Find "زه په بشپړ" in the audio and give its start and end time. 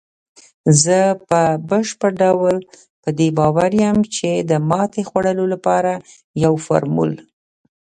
0.83-2.11